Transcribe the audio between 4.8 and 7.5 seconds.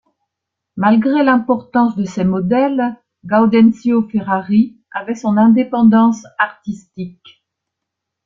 avait son indépendance artistique.